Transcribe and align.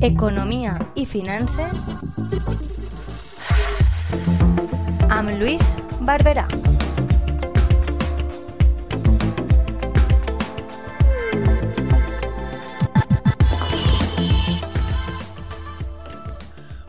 Economia 0.00 0.78
i 0.96 1.04
finances 1.04 1.90
amb 5.12 5.34
Lluís 5.36 5.76
Barberà. 6.00 6.48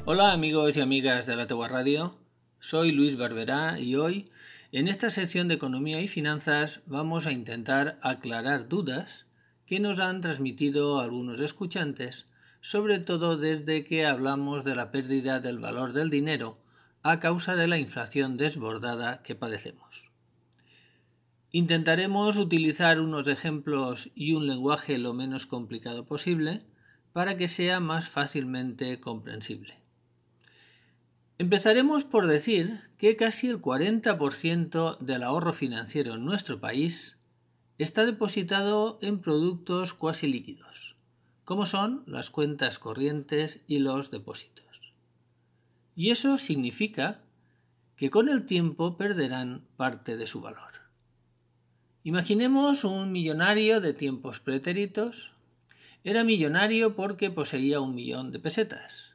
Hola 0.05 0.31
amigos 0.31 0.77
y 0.77 0.81
amigas 0.81 1.25
de 1.25 1.35
la 1.35 1.45
Tegua 1.45 1.67
Radio, 1.67 2.15
soy 2.61 2.93
Luis 2.93 3.17
Barberá 3.17 3.77
y 3.77 3.95
hoy 3.95 4.31
en 4.71 4.87
esta 4.87 5.09
sección 5.09 5.47
de 5.47 5.55
Economía 5.55 6.01
y 6.01 6.07
Finanzas 6.07 6.81
vamos 6.85 7.25
a 7.25 7.31
intentar 7.31 7.99
aclarar 8.01 8.67
dudas 8.67 9.25
que 9.65 9.79
nos 9.79 9.99
han 9.99 10.21
transmitido 10.21 10.99
algunos 10.99 11.39
escuchantes, 11.39 12.27
sobre 12.61 12.99
todo 12.99 13.37
desde 13.37 13.83
que 13.83 14.05
hablamos 14.05 14.63
de 14.63 14.75
la 14.75 14.91
pérdida 14.91 15.39
del 15.39 15.59
valor 15.59 15.93
del 15.93 16.09
dinero 16.09 16.59
a 17.03 17.19
causa 17.19 17.55
de 17.55 17.67
la 17.67 17.77
inflación 17.77 18.37
desbordada 18.37 19.21
que 19.21 19.35
padecemos. 19.35 20.11
Intentaremos 21.51 22.37
utilizar 22.37 22.99
unos 22.99 23.27
ejemplos 23.27 24.11
y 24.15 24.33
un 24.33 24.47
lenguaje 24.47 24.97
lo 24.97 25.13
menos 25.13 25.45
complicado 25.45 26.05
posible 26.05 26.63
para 27.13 27.37
que 27.37 27.47
sea 27.47 27.79
más 27.79 28.09
fácilmente 28.09 28.99
comprensible. 28.99 29.84
Empezaremos 31.37 32.05
por 32.05 32.27
decir 32.27 32.79
que 32.97 33.17
casi 33.17 33.49
el 33.49 33.61
40% 33.61 34.97
del 34.99 35.21
ahorro 35.21 35.51
financiero 35.51 36.13
en 36.13 36.23
nuestro 36.23 36.61
país 36.61 37.17
está 37.77 38.05
depositado 38.05 38.97
en 39.01 39.19
productos 39.19 39.93
cuasi 39.93 40.27
líquidos, 40.27 40.95
como 41.43 41.65
son 41.65 42.03
las 42.07 42.29
cuentas 42.29 42.79
corrientes 42.79 43.59
y 43.67 43.79
los 43.79 44.11
depósitos. 44.11 44.93
Y 45.93 46.11
eso 46.11 46.37
significa 46.37 47.19
que 47.97 48.09
con 48.09 48.29
el 48.29 48.45
tiempo 48.45 48.95
perderán 48.95 49.65
parte 49.75 50.15
de 50.15 50.27
su 50.27 50.39
valor. 50.39 50.71
Imaginemos 52.05 52.85
un 52.85 53.11
millonario 53.11 53.81
de 53.81 53.93
tiempos 53.93 54.39
pretéritos. 54.39 55.33
Era 56.05 56.23
millonario 56.23 56.95
porque 56.95 57.29
poseía 57.29 57.81
un 57.81 57.93
millón 57.93 58.31
de 58.31 58.39
pesetas 58.39 59.14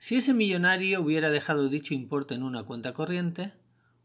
si 0.00 0.16
ese 0.16 0.32
millonario 0.32 1.02
hubiera 1.02 1.28
dejado 1.28 1.68
dicho 1.68 1.92
importe 1.92 2.34
en 2.34 2.42
una 2.42 2.62
cuenta 2.62 2.94
corriente, 2.94 3.52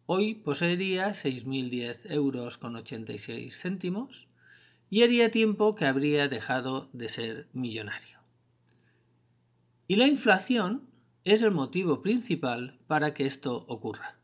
hoy 0.06 0.36
poseería 0.36 1.12
6.010 1.12 2.12
euros 2.12 2.58
con 2.58 2.76
86 2.76 3.58
céntimos 3.58 4.28
y 4.90 5.04
haría 5.04 5.32
tiempo 5.32 5.73
que 5.73 5.86
habría 5.86 6.28
dejado 6.28 6.90
de 6.92 7.08
ser 7.08 7.48
millonario. 7.54 8.20
Y 9.88 9.96
la 9.96 10.06
inflación 10.06 10.90
es 11.23 11.42
el 11.44 11.52
motivo 11.52 12.02
principal 12.02 12.78
para 12.88 13.14
que 13.14 13.26
esto 13.26 13.64
ocurra. 13.70 14.20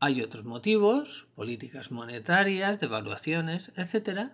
Hay 0.00 0.22
otros 0.22 0.44
motivos, 0.44 1.28
políticas 1.36 1.92
monetarias, 1.92 2.80
devaluaciones, 2.80 3.70
etc., 3.76 4.32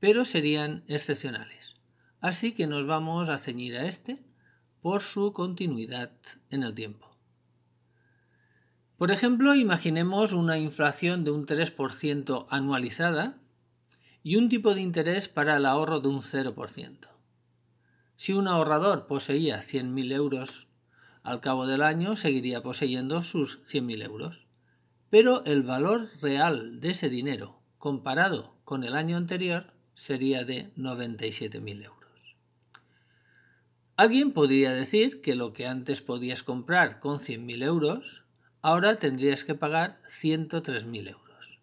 pero 0.00 0.24
serían 0.24 0.82
excepcionales. 0.88 1.76
Así 2.20 2.50
que 2.50 2.66
nos 2.66 2.84
vamos 2.84 3.28
a 3.28 3.38
ceñir 3.38 3.76
a 3.76 3.86
este 3.86 4.24
por 4.82 5.00
su 5.00 5.32
continuidad 5.32 6.10
en 6.50 6.64
el 6.64 6.74
tiempo. 6.74 7.08
Por 8.98 9.12
ejemplo, 9.12 9.54
imaginemos 9.54 10.32
una 10.32 10.58
inflación 10.58 11.24
de 11.24 11.30
un 11.30 11.46
3% 11.46 12.46
anualizada 12.50 13.38
y 14.24 14.36
un 14.36 14.48
tipo 14.48 14.74
de 14.74 14.80
interés 14.80 15.28
para 15.28 15.56
el 15.56 15.66
ahorro 15.66 16.00
de 16.00 16.08
un 16.08 16.20
0%. 16.20 17.08
Si 18.16 18.32
un 18.32 18.48
ahorrador 18.48 19.06
poseía 19.06 19.60
100.000 19.60 20.12
euros 20.12 20.68
al 21.22 21.40
cabo 21.40 21.66
del 21.66 21.82
año, 21.82 22.16
seguiría 22.16 22.62
poseyendo 22.62 23.22
sus 23.22 23.60
100.000 23.62 24.04
euros. 24.04 24.46
Pero 25.10 25.44
el 25.44 25.62
valor 25.62 26.08
real 26.20 26.80
de 26.80 26.90
ese 26.90 27.08
dinero 27.08 27.60
comparado 27.78 28.56
con 28.64 28.82
el 28.82 28.94
año 28.94 29.16
anterior 29.16 29.72
sería 29.94 30.44
de 30.44 30.72
97.000 30.74 31.84
euros. 31.84 32.01
Alguien 33.96 34.32
podría 34.32 34.72
decir 34.72 35.20
que 35.20 35.34
lo 35.34 35.52
que 35.52 35.66
antes 35.66 36.00
podías 36.00 36.42
comprar 36.42 36.98
con 36.98 37.18
100.000 37.18 37.62
euros, 37.62 38.24
ahora 38.62 38.96
tendrías 38.96 39.44
que 39.44 39.54
pagar 39.54 40.00
103.000 40.08 41.08
euros. 41.10 41.60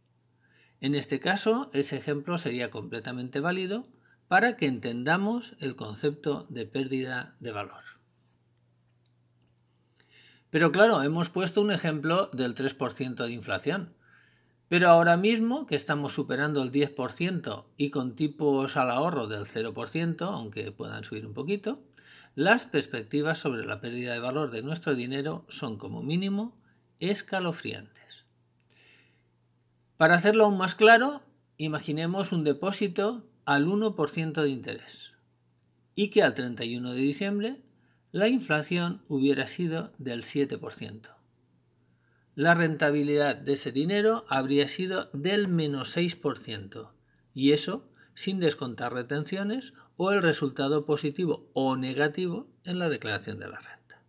En 0.79 0.93
este 0.93 1.19
caso, 1.19 1.71
ese 1.73 1.97
ejemplo 1.97 2.37
sería 2.37 2.69
completamente 2.69 3.39
válido 3.39 3.87
para 4.27 4.57
que 4.57 4.67
entendamos 4.67 5.55
el 5.59 5.75
concepto 5.75 6.45
de 6.49 6.65
pérdida 6.65 7.35
de 7.39 7.51
valor. 7.51 7.83
Pero 10.51 10.71
claro, 10.71 11.01
hemos 11.01 11.29
puesto 11.29 11.61
un 11.61 11.71
ejemplo 11.71 12.29
del 12.31 12.53
3% 12.55 13.25
de 13.25 13.31
inflación. 13.31 13.93
Pero 14.67 14.89
ahora 14.89 15.17
mismo 15.17 15.65
que 15.65 15.75
estamos 15.75 16.13
superando 16.13 16.61
el 16.61 16.71
10% 16.71 17.65
y 17.75 17.89
con 17.89 18.15
tipos 18.15 18.77
al 18.77 18.91
ahorro 18.91 19.25
del 19.25 19.45
0%, 19.45 20.21
aunque 20.21 20.71
puedan 20.71 21.03
subir 21.03 21.25
un 21.25 21.33
poquito, 21.33 21.81
las 22.39 22.63
perspectivas 22.63 23.37
sobre 23.37 23.65
la 23.65 23.81
pérdida 23.81 24.13
de 24.13 24.19
valor 24.21 24.49
de 24.49 24.61
nuestro 24.63 24.95
dinero 24.95 25.45
son 25.49 25.77
como 25.77 26.01
mínimo 26.01 26.57
escalofriantes. 27.01 28.23
Para 29.97 30.15
hacerlo 30.15 30.45
aún 30.45 30.57
más 30.57 30.73
claro, 30.73 31.21
imaginemos 31.57 32.31
un 32.31 32.45
depósito 32.45 33.27
al 33.43 33.67
1% 33.67 34.41
de 34.41 34.47
interés 34.47 35.15
y 35.95 36.11
que 36.11 36.23
al 36.23 36.33
31 36.33 36.93
de 36.93 37.01
diciembre 37.01 37.55
la 38.13 38.29
inflación 38.29 39.01
hubiera 39.09 39.45
sido 39.45 39.91
del 39.97 40.23
7%. 40.23 41.09
La 42.35 42.55
rentabilidad 42.55 43.35
de 43.35 43.51
ese 43.51 43.73
dinero 43.73 44.23
habría 44.29 44.69
sido 44.69 45.09
del 45.11 45.49
menos 45.49 45.97
6% 45.97 46.91
y 47.33 47.51
eso 47.51 47.91
sin 48.19 48.41
descontar 48.41 48.91
retenciones 48.91 49.73
o 49.95 50.11
el 50.11 50.21
resultado 50.21 50.85
positivo 50.85 51.49
o 51.53 51.77
negativo 51.77 52.47
en 52.65 52.77
la 52.77 52.89
declaración 52.89 53.39
de 53.39 53.47
la 53.47 53.61
renta. 53.61 54.03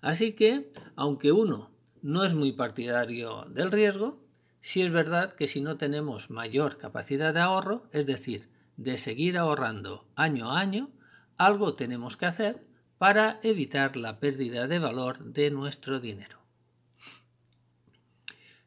Así 0.00 0.32
que, 0.32 0.72
aunque 0.96 1.30
uno 1.30 1.70
no 2.02 2.24
es 2.24 2.34
muy 2.34 2.50
partidario 2.50 3.46
del 3.48 3.70
riesgo, 3.70 4.20
sí 4.60 4.82
es 4.82 4.90
verdad 4.90 5.34
que 5.34 5.46
si 5.46 5.60
no 5.60 5.76
tenemos 5.76 6.30
mayor 6.30 6.78
capacidad 6.78 7.32
de 7.32 7.38
ahorro, 7.38 7.86
es 7.92 8.06
decir, 8.06 8.48
de 8.76 8.98
seguir 8.98 9.38
ahorrando 9.38 10.08
año 10.16 10.50
a 10.50 10.58
año, 10.58 10.90
algo 11.36 11.76
tenemos 11.76 12.16
que 12.16 12.26
hacer 12.26 12.60
para 12.98 13.38
evitar 13.44 13.96
la 13.96 14.18
pérdida 14.18 14.66
de 14.66 14.80
valor 14.80 15.20
de 15.20 15.52
nuestro 15.52 16.00
dinero. 16.00 16.40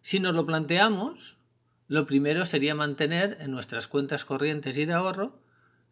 Si 0.02 0.22
nos 0.22 0.34
lo 0.34 0.46
planteamos, 0.46 1.41
lo 1.92 2.06
primero 2.06 2.46
sería 2.46 2.74
mantener 2.74 3.36
en 3.42 3.52
nuestras 3.52 3.90
cuentas 3.90 4.24
corrientes 4.24 4.78
y 4.78 4.86
de 4.86 4.94
ahorro 4.94 5.42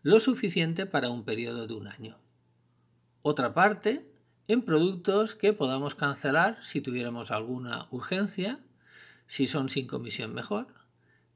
lo 0.01 0.21
suficiente 0.21 0.85
para 0.85 1.09
un 1.09 1.25
periodo 1.25 1.67
de 1.67 1.73
un 1.73 1.87
año. 1.89 2.17
Otra 3.21 3.53
parte, 3.53 4.09
en 4.47 4.61
productos 4.61 5.35
que 5.35 5.51
podamos 5.51 5.95
cancelar 5.95 6.57
si 6.63 6.79
tuviéramos 6.79 7.31
alguna 7.31 7.89
urgencia, 7.91 8.61
si 9.27 9.45
son 9.45 9.67
sin 9.67 9.87
comisión 9.87 10.33
mejor, 10.33 10.67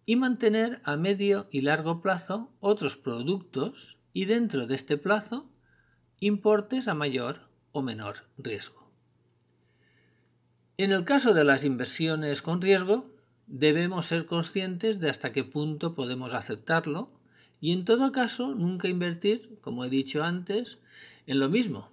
y 0.05 0.15
mantener 0.15 0.79
a 0.85 0.95
medio 0.95 1.49
y 1.51 1.59
largo 1.59 2.01
plazo 2.01 2.53
otros 2.61 2.95
productos 2.95 3.97
y 4.13 4.23
dentro 4.23 4.65
de 4.65 4.75
este 4.75 4.95
plazo 4.95 5.51
importes 6.21 6.87
a 6.87 6.93
mayor 6.93 7.49
o 7.73 7.81
menor 7.81 8.29
riesgo. 8.37 8.89
En 10.77 10.93
el 10.93 11.03
caso 11.03 11.33
de 11.33 11.43
las 11.43 11.65
inversiones 11.65 12.41
con 12.41 12.61
riesgo, 12.61 13.12
debemos 13.53 14.07
ser 14.07 14.25
conscientes 14.25 14.99
de 14.99 15.11
hasta 15.11 15.31
qué 15.31 15.43
punto 15.43 15.93
podemos 15.93 16.33
aceptarlo 16.33 17.11
y 17.61 17.71
en 17.71 17.85
todo 17.85 18.11
caso, 18.11 18.55
nunca 18.55 18.87
invertir, 18.87 19.59
como 19.61 19.85
he 19.85 19.89
dicho 19.89 20.23
antes, 20.23 20.79
en 21.27 21.39
lo 21.39 21.49
mismo. 21.49 21.89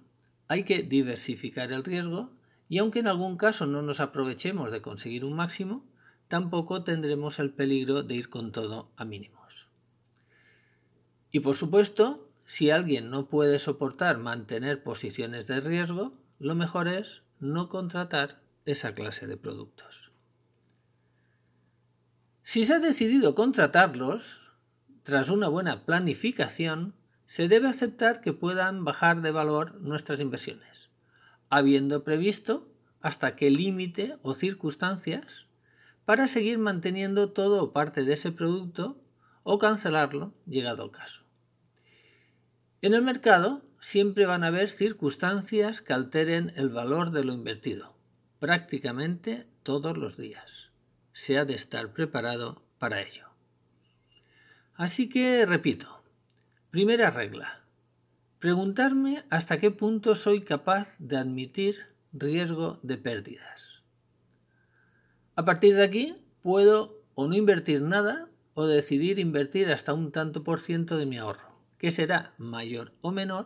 Hay 0.47 0.63
que 0.63 0.81
diversificar 0.81 1.71
el 1.71 1.83
riesgo 1.83 2.31
y 2.67 2.79
aunque 2.79 2.99
en 2.99 3.07
algún 3.07 3.37
caso 3.37 3.67
no 3.67 3.83
nos 3.83 3.99
aprovechemos 3.99 4.71
de 4.71 4.81
conseguir 4.81 5.23
un 5.23 5.33
máximo, 5.33 5.85
tampoco 6.27 6.83
tendremos 6.83 7.37
el 7.37 7.51
peligro 7.51 8.01
de 8.01 8.15
ir 8.15 8.29
con 8.29 8.51
todo 8.51 8.89
a 8.97 9.05
mínimos. 9.05 9.67
Y 11.31 11.41
por 11.41 11.55
supuesto, 11.55 12.27
si 12.43 12.71
alguien 12.71 13.11
no 13.11 13.27
puede 13.27 13.59
soportar 13.59 14.17
mantener 14.17 14.81
posiciones 14.81 15.45
de 15.45 15.59
riesgo, 15.59 16.11
lo 16.39 16.55
mejor 16.55 16.87
es 16.87 17.21
no 17.39 17.69
contratar 17.69 18.41
esa 18.65 18.95
clase 18.95 19.27
de 19.27 19.37
productos. 19.37 20.10
Si 22.43 22.65
se 22.65 22.73
ha 22.73 22.79
decidido 22.79 23.35
contratarlos, 23.35 24.41
tras 25.03 25.29
una 25.29 25.47
buena 25.47 25.85
planificación, 25.85 26.95
se 27.25 27.47
debe 27.47 27.69
aceptar 27.69 28.21
que 28.21 28.33
puedan 28.33 28.83
bajar 28.83 29.21
de 29.21 29.31
valor 29.31 29.79
nuestras 29.81 30.19
inversiones, 30.19 30.89
habiendo 31.49 32.03
previsto 32.03 32.67
hasta 32.99 33.35
qué 33.35 33.49
límite 33.49 34.17
o 34.21 34.33
circunstancias 34.33 35.45
para 36.05 36.27
seguir 36.27 36.57
manteniendo 36.57 37.29
todo 37.29 37.63
o 37.63 37.73
parte 37.73 38.03
de 38.03 38.13
ese 38.13 38.31
producto 38.31 39.01
o 39.43 39.59
cancelarlo 39.59 40.33
llegado 40.45 40.83
el 40.83 40.91
caso. 40.91 41.21
En 42.81 42.93
el 42.93 43.01
mercado 43.01 43.61
siempre 43.79 44.25
van 44.25 44.43
a 44.43 44.47
haber 44.47 44.69
circunstancias 44.69 45.81
que 45.81 45.93
alteren 45.93 46.51
el 46.55 46.69
valor 46.69 47.11
de 47.11 47.23
lo 47.23 47.33
invertido, 47.33 47.95
prácticamente 48.39 49.47
todos 49.63 49.97
los 49.97 50.17
días. 50.17 50.70
Se 51.13 51.37
ha 51.37 51.45
de 51.45 51.53
estar 51.53 51.93
preparado 51.93 52.63
para 52.77 53.01
ello. 53.01 53.27
Así 54.75 55.09
que 55.09 55.45
repito, 55.45 56.01
primera 56.69 57.11
regla, 57.11 57.61
preguntarme 58.39 59.23
hasta 59.29 59.59
qué 59.59 59.71
punto 59.71 60.15
soy 60.15 60.41
capaz 60.41 60.95
de 60.99 61.17
admitir 61.17 61.87
riesgo 62.13 62.79
de 62.81 62.97
pérdidas. 62.97 63.83
A 65.35 65.45
partir 65.45 65.75
de 65.75 65.83
aquí 65.83 66.15
puedo 66.41 67.01
o 67.13 67.27
no 67.27 67.35
invertir 67.35 67.81
nada 67.81 68.29
o 68.53 68.65
decidir 68.65 69.19
invertir 69.19 69.71
hasta 69.71 69.93
un 69.93 70.11
tanto 70.11 70.43
por 70.43 70.59
ciento 70.59 70.97
de 70.97 71.05
mi 71.05 71.17
ahorro, 71.17 71.59
que 71.77 71.91
será 71.91 72.33
mayor 72.37 72.93
o 73.01 73.11
menor 73.11 73.45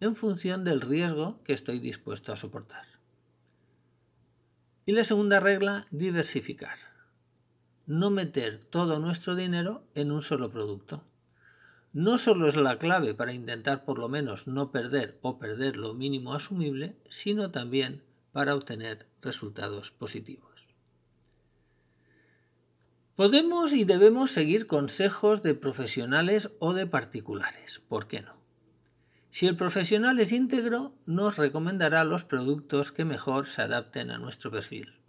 en 0.00 0.14
función 0.14 0.64
del 0.64 0.80
riesgo 0.80 1.42
que 1.44 1.52
estoy 1.52 1.78
dispuesto 1.78 2.32
a 2.32 2.36
soportar. 2.36 2.86
Y 4.86 4.92
la 4.92 5.04
segunda 5.04 5.40
regla, 5.40 5.86
diversificar. 5.90 6.89
No 7.90 8.10
meter 8.10 8.58
todo 8.58 9.00
nuestro 9.00 9.34
dinero 9.34 9.82
en 9.96 10.12
un 10.12 10.22
solo 10.22 10.52
producto. 10.52 11.02
No 11.92 12.18
solo 12.18 12.46
es 12.46 12.54
la 12.54 12.78
clave 12.78 13.14
para 13.14 13.32
intentar 13.32 13.84
por 13.84 13.98
lo 13.98 14.08
menos 14.08 14.46
no 14.46 14.70
perder 14.70 15.18
o 15.22 15.40
perder 15.40 15.76
lo 15.76 15.92
mínimo 15.92 16.34
asumible, 16.34 16.94
sino 17.08 17.50
también 17.50 18.04
para 18.30 18.54
obtener 18.54 19.08
resultados 19.20 19.90
positivos. 19.90 20.68
Podemos 23.16 23.72
y 23.72 23.82
debemos 23.82 24.30
seguir 24.30 24.68
consejos 24.68 25.42
de 25.42 25.56
profesionales 25.56 26.52
o 26.60 26.74
de 26.74 26.86
particulares, 26.86 27.82
¿por 27.88 28.06
qué 28.06 28.20
no? 28.20 28.36
Si 29.30 29.48
el 29.48 29.56
profesional 29.56 30.20
es 30.20 30.30
íntegro, 30.30 30.94
nos 31.06 31.38
recomendará 31.38 32.04
los 32.04 32.22
productos 32.22 32.92
que 32.92 33.04
mejor 33.04 33.48
se 33.48 33.62
adapten 33.62 34.12
a 34.12 34.18
nuestro 34.18 34.52
perfil. 34.52 35.00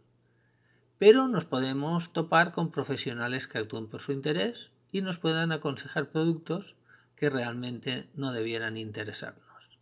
Pero 1.01 1.27
nos 1.27 1.45
podemos 1.45 2.13
topar 2.13 2.51
con 2.51 2.69
profesionales 2.69 3.47
que 3.47 3.57
actúen 3.57 3.87
por 3.87 4.01
su 4.01 4.11
interés 4.11 4.69
y 4.91 5.01
nos 5.01 5.17
puedan 5.17 5.51
aconsejar 5.51 6.11
productos 6.11 6.75
que 7.15 7.31
realmente 7.31 8.07
no 8.13 8.31
debieran 8.31 8.77
interesarnos. 8.77 9.79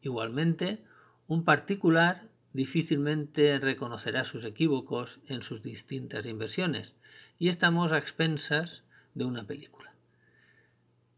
Igualmente, 0.00 0.82
un 1.28 1.44
particular 1.44 2.30
difícilmente 2.54 3.58
reconocerá 3.58 4.24
sus 4.24 4.42
equívocos 4.46 5.18
en 5.26 5.42
sus 5.42 5.60
distintas 5.60 6.24
inversiones 6.24 6.94
y 7.38 7.50
estamos 7.50 7.92
a 7.92 7.98
expensas 7.98 8.84
de 9.12 9.26
una 9.26 9.46
película. 9.46 9.92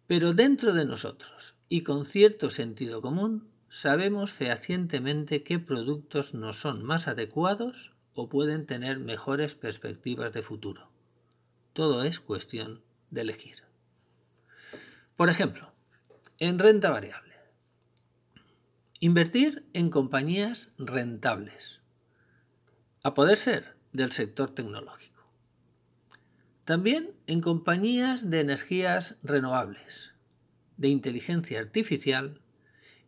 Pero 0.09 0.35
dentro 0.35 0.73
de 0.73 0.87
nosotros 0.87 1.55
y 1.69 1.83
con 1.83 2.05
cierto 2.05 2.51
sentido 2.51 3.01
común, 3.01 3.49
sabemos 3.69 4.33
fehacientemente 4.33 5.45
qué 5.45 5.61
productos 5.61 6.35
nos 6.35 6.57
son 6.57 6.83
más 6.83 7.07
adecuados 7.07 7.93
o 8.17 8.29
pueden 8.29 8.67
tener 8.67 8.99
mejores 8.99 9.55
perspectivas 9.55 10.33
de 10.33 10.43
futuro. 10.43 10.91
Todo 11.73 12.03
es 12.03 12.19
cuestión 12.19 12.83
de 13.11 13.21
elegir. 13.21 13.59
Por 15.15 15.29
ejemplo, 15.29 15.73
en 16.39 16.59
renta 16.59 16.91
variable. 16.91 17.35
Invertir 19.01 19.67
en 19.75 19.91
compañías 19.91 20.71
rentables, 20.79 21.83
a 23.03 23.15
poder 23.15 23.37
ser 23.37 23.77
del 23.93 24.13
sector 24.13 24.55
tecnológico. 24.55 25.31
También 26.65 27.13
en 27.27 27.41
compañías 27.41 28.31
de 28.31 28.41
energías 28.41 29.17
renovables, 29.23 30.15
de 30.79 30.89
inteligencia 30.89 31.61
artificial 31.61 32.41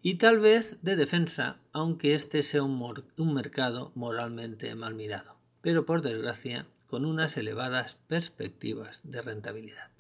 y 0.03 0.15
tal 0.15 0.39
vez 0.39 0.79
de 0.83 0.97
defensa, 0.97 1.59
aunque 1.73 2.15
este 2.15 2.43
sea 2.43 2.63
un, 2.63 3.05
un, 3.17 3.35
mercado 3.35 3.93
moralmente 3.95 4.75
mal 4.75 4.95
mirado, 4.95 5.37
pero 5.61 5.87
por 5.87 6.03
desgracia 6.03 6.67
con 6.87 7.05
unas 7.05 7.37
elevadas 7.37 7.97
perspectivas 8.07 9.01
de 9.05 9.23
rentabilidad. 9.23 9.91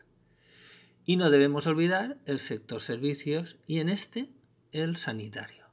Y 1.04 1.16
no 1.16 1.30
debemos 1.30 1.66
olvidar 1.66 2.18
el 2.26 2.38
sector 2.38 2.80
servicios 2.80 3.56
y 3.66 3.80
en 3.80 3.88
este 3.88 4.30
el 4.72 4.96
sanitario. 4.96 5.66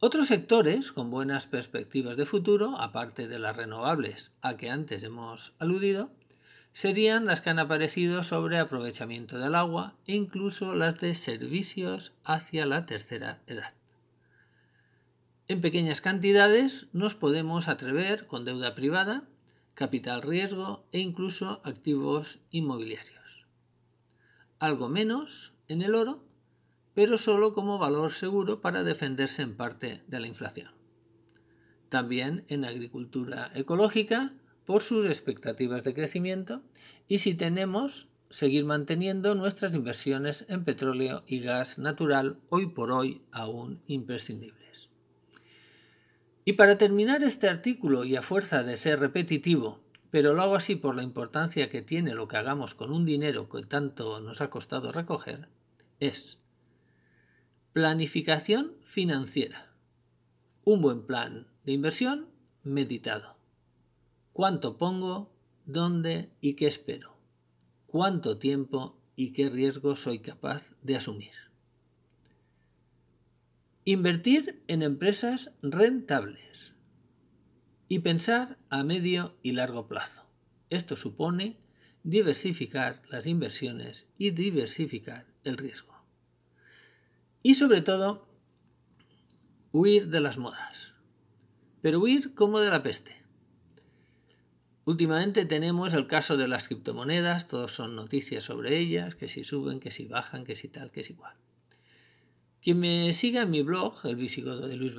Otros 0.00 0.28
sectores 0.28 0.92
con 0.92 1.10
buenas 1.10 1.46
perspectivas 1.46 2.16
de 2.16 2.26
futuro, 2.26 2.78
aparte 2.78 3.26
de 3.26 3.38
las 3.40 3.56
renovables 3.56 4.32
a 4.42 4.56
que 4.56 4.70
antes 4.70 5.02
hemos 5.02 5.54
aludido, 5.58 6.12
serían 6.72 7.26
las 7.26 7.40
que 7.40 7.50
han 7.50 7.58
aparecido 7.58 8.22
sobre 8.22 8.58
aprovechamiento 8.58 9.38
del 9.38 9.54
agua 9.54 9.96
e 10.06 10.14
incluso 10.14 10.74
las 10.74 10.98
de 11.00 11.14
servicios 11.14 12.12
hacia 12.24 12.66
la 12.66 12.86
tercera 12.86 13.40
edad. 13.46 13.74
En 15.48 15.60
pequeñas 15.60 16.00
cantidades 16.00 16.86
nos 16.92 17.14
podemos 17.14 17.68
atrever 17.68 18.26
con 18.26 18.44
deuda 18.44 18.74
privada, 18.74 19.24
capital 19.74 20.22
riesgo 20.22 20.86
e 20.92 21.00
incluso 21.00 21.60
activos 21.64 22.40
inmobiliarios. 22.50 23.46
Algo 24.58 24.88
menos 24.88 25.52
en 25.68 25.82
el 25.82 25.94
oro 25.94 26.28
pero 26.98 27.16
solo 27.16 27.54
como 27.54 27.78
valor 27.78 28.10
seguro 28.10 28.60
para 28.60 28.82
defenderse 28.82 29.42
en 29.42 29.56
parte 29.56 30.02
de 30.08 30.18
la 30.18 30.26
inflación. 30.26 30.72
También 31.90 32.44
en 32.48 32.64
agricultura 32.64 33.52
ecológica 33.54 34.32
por 34.68 34.82
sus 34.82 35.06
expectativas 35.06 35.82
de 35.82 35.94
crecimiento 35.94 36.60
y 37.08 37.20
si 37.20 37.32
tenemos 37.32 38.10
seguir 38.28 38.66
manteniendo 38.66 39.34
nuestras 39.34 39.74
inversiones 39.74 40.44
en 40.50 40.62
petróleo 40.62 41.24
y 41.26 41.40
gas 41.40 41.78
natural 41.78 42.38
hoy 42.50 42.66
por 42.66 42.92
hoy 42.92 43.22
aún 43.32 43.80
imprescindibles. 43.86 44.90
Y 46.44 46.52
para 46.52 46.76
terminar 46.76 47.22
este 47.22 47.48
artículo 47.48 48.04
y 48.04 48.16
a 48.16 48.20
fuerza 48.20 48.62
de 48.62 48.76
ser 48.76 49.00
repetitivo, 49.00 49.80
pero 50.10 50.34
lo 50.34 50.42
hago 50.42 50.56
así 50.56 50.76
por 50.76 50.94
la 50.94 51.02
importancia 51.02 51.70
que 51.70 51.80
tiene 51.80 52.14
lo 52.14 52.28
que 52.28 52.36
hagamos 52.36 52.74
con 52.74 52.92
un 52.92 53.06
dinero 53.06 53.48
que 53.48 53.62
tanto 53.62 54.20
nos 54.20 54.42
ha 54.42 54.50
costado 54.50 54.92
recoger, 54.92 55.48
es 55.98 56.36
Planificación 57.72 58.74
financiera. 58.82 59.72
Un 60.66 60.82
buen 60.82 61.06
plan 61.06 61.46
de 61.64 61.72
inversión 61.72 62.28
meditado. 62.64 63.37
¿Cuánto 64.38 64.78
pongo? 64.78 65.34
¿Dónde 65.66 66.30
y 66.40 66.54
qué 66.54 66.68
espero? 66.68 67.16
¿Cuánto 67.88 68.38
tiempo 68.38 68.96
y 69.16 69.32
qué 69.32 69.50
riesgo 69.50 69.96
soy 69.96 70.20
capaz 70.20 70.76
de 70.80 70.94
asumir? 70.94 71.32
Invertir 73.84 74.62
en 74.68 74.84
empresas 74.84 75.50
rentables 75.60 76.74
y 77.88 77.98
pensar 77.98 78.58
a 78.70 78.84
medio 78.84 79.34
y 79.42 79.50
largo 79.50 79.88
plazo. 79.88 80.22
Esto 80.70 80.94
supone 80.94 81.58
diversificar 82.04 83.02
las 83.10 83.26
inversiones 83.26 84.06
y 84.18 84.30
diversificar 84.30 85.26
el 85.42 85.56
riesgo. 85.56 86.00
Y 87.42 87.54
sobre 87.54 87.82
todo, 87.82 88.28
huir 89.72 90.10
de 90.10 90.20
las 90.20 90.38
modas. 90.38 90.94
Pero 91.82 91.98
huir 91.98 92.34
como 92.34 92.60
de 92.60 92.70
la 92.70 92.84
peste. 92.84 93.17
Últimamente 94.88 95.44
tenemos 95.44 95.92
el 95.92 96.06
caso 96.06 96.38
de 96.38 96.48
las 96.48 96.68
criptomonedas, 96.68 97.46
todos 97.46 97.72
son 97.72 97.94
noticias 97.94 98.44
sobre 98.44 98.78
ellas, 98.78 99.14
que 99.14 99.28
si 99.28 99.44
suben, 99.44 99.80
que 99.80 99.90
si 99.90 100.06
bajan, 100.06 100.44
que 100.44 100.56
si 100.56 100.68
tal, 100.68 100.90
que 100.90 101.02
si 101.02 101.12
igual. 101.12 101.34
Quien 102.62 102.80
me 102.80 103.12
siga 103.12 103.42
en 103.42 103.50
mi 103.50 103.60
blog, 103.60 104.00
el 104.04 104.16
visigodo 104.16 104.66
de 104.66 104.78
Luis 104.78 104.94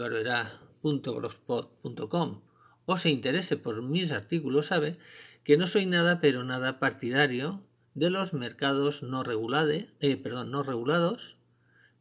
o 2.85 2.97
se 2.97 3.09
interese 3.09 3.57
por 3.57 3.81
mis 3.81 4.11
artículos 4.11 4.67
sabe 4.67 4.99
que 5.43 5.57
no 5.57 5.65
soy 5.65 5.87
nada 5.87 6.21
pero 6.21 6.43
nada 6.43 6.77
partidario 6.77 7.63
de 7.95 8.11
los 8.11 8.33
mercados 8.33 9.01
no, 9.01 9.23
eh, 9.23 10.17
perdón, 10.17 10.51
no 10.51 10.61
regulados 10.61 11.37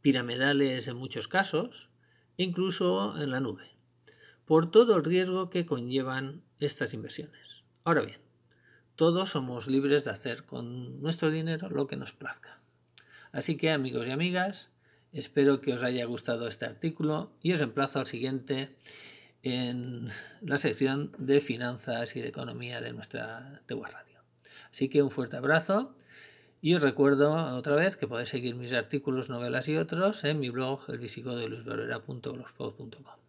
piramidales 0.02 0.88
en 0.88 0.96
muchos 0.98 1.26
casos, 1.26 1.88
incluso 2.36 3.18
en 3.18 3.30
la 3.30 3.40
nube, 3.40 3.64
por 4.44 4.70
todo 4.70 4.94
el 4.94 5.04
riesgo 5.04 5.48
que 5.48 5.64
conllevan 5.64 6.42
estas 6.58 6.92
inversiones. 6.92 7.48
Ahora 7.88 8.02
bien, 8.02 8.20
todos 8.96 9.30
somos 9.30 9.66
libres 9.66 10.04
de 10.04 10.10
hacer 10.10 10.44
con 10.44 11.00
nuestro 11.00 11.30
dinero 11.30 11.70
lo 11.70 11.86
que 11.86 11.96
nos 11.96 12.12
plazca. 12.12 12.58
Así 13.32 13.56
que 13.56 13.70
amigos 13.70 14.06
y 14.06 14.10
amigas, 14.10 14.68
espero 15.14 15.62
que 15.62 15.72
os 15.72 15.82
haya 15.82 16.04
gustado 16.04 16.48
este 16.48 16.66
artículo 16.66 17.32
y 17.42 17.54
os 17.54 17.62
emplazo 17.62 17.98
al 17.98 18.06
siguiente 18.06 18.76
en 19.42 20.08
la 20.42 20.58
sección 20.58 21.12
de 21.16 21.40
finanzas 21.40 22.14
y 22.14 22.20
de 22.20 22.28
economía 22.28 22.82
de 22.82 22.92
nuestra 22.92 23.62
Tegua 23.64 23.88
Radio. 23.88 24.20
Así 24.70 24.90
que 24.90 25.02
un 25.02 25.10
fuerte 25.10 25.38
abrazo 25.38 25.96
y 26.60 26.74
os 26.74 26.82
recuerdo 26.82 27.56
otra 27.56 27.74
vez 27.74 27.96
que 27.96 28.06
podéis 28.06 28.28
seguir 28.28 28.54
mis 28.54 28.74
artículos, 28.74 29.30
novelas 29.30 29.66
y 29.66 29.78
otros 29.78 30.24
en 30.24 30.40
mi 30.40 30.50
blog 30.50 30.90
elvisigodeluisbarbera.blogspot.com 30.90 33.27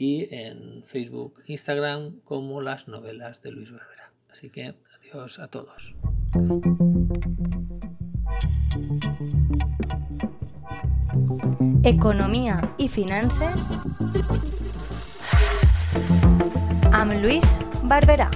y 0.00 0.34
en 0.34 0.82
Facebook, 0.86 1.42
Instagram 1.44 2.20
como 2.24 2.62
las 2.62 2.88
novelas 2.88 3.42
de 3.42 3.52
Luis 3.52 3.70
Berbera. 3.70 4.10
Así 4.30 4.48
que 4.48 4.74
adiós 4.98 5.38
a 5.38 5.48
todos. 5.48 5.94
Economía 11.84 12.74
y 12.78 12.88
finanzas. 12.88 13.78
Am 16.92 17.20
Luis 17.20 17.60
Barberá. 17.82 18.30